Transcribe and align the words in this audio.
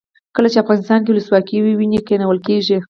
کله 0.35 0.47
چې 0.51 0.61
افغانستان 0.63 0.99
کې 1.01 1.11
ولسواکي 1.11 1.57
وي 1.61 1.73
ونې 1.75 1.99
کینول 2.07 2.37
کیږي. 2.47 2.77